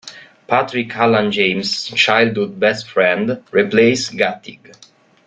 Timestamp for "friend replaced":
2.89-4.13